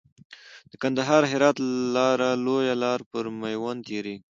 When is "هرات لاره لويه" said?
1.31-2.75